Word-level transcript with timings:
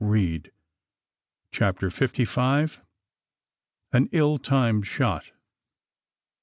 CHAPTER 1.51 1.91
FIFTY 1.91 2.25
FIVE. 2.25 2.81
AN 3.93 4.09
ILL 4.11 4.39
TIMED 4.39 4.87
SHOT. 4.87 5.31